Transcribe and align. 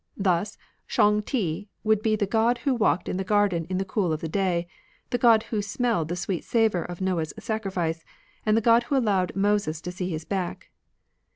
Thus 0.17 0.57
Shang 0.87 1.21
Ti 1.21 1.69
would 1.83 2.01
be 2.01 2.15
the 2.15 2.25
God 2.25 2.57
who 2.57 2.73
walked 2.73 3.07
in 3.07 3.17
the 3.17 3.23
garden 3.23 3.65
in 3.69 3.77
the 3.77 3.85
cool 3.85 4.11
of 4.11 4.19
the 4.19 4.27
day, 4.27 4.67
the 5.11 5.19
God 5.19 5.43
who 5.53 5.61
smelled 5.61 6.07
the 6.07 6.15
sweet 6.15 6.43
savour 6.43 6.81
of 6.81 7.01
Noah's 7.01 7.35
sacrifice, 7.37 8.03
and 8.43 8.57
the 8.57 8.61
God 8.65 8.81
who 8.89 8.97
allowed 8.97 9.35
Moses 9.35 9.79
to 9.81 9.91
see 9.91 10.09
His 10.09 10.25
back. 10.25 10.71